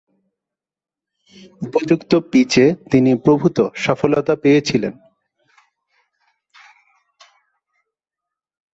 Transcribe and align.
উপযুক্ত 1.61 2.11
পিচে 2.31 2.65
তিনি 2.91 3.11
প্রভূতঃ 3.15 3.67
সফলতা 3.75 4.33
পেয়েছিলেন। 4.35 4.93